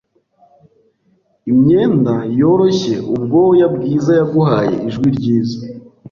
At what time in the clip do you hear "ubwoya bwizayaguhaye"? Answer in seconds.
3.15-4.73